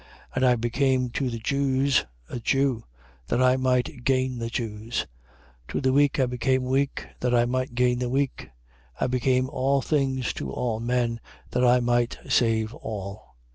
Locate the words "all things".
9.51-10.33